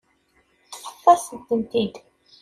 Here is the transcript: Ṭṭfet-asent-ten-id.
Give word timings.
Ṭṭfet-asent-ten-id. 0.89 1.95